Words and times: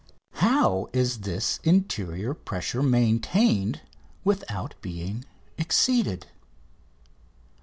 7"] 0.33 0.41
How 0.49 0.87
is 0.93 1.19
this 1.19 1.59
interior 1.63 2.33
pressure 2.33 2.81
maintained 2.81 3.81
without 4.23 4.73
being 4.81 5.25
exceeded? 5.59 6.25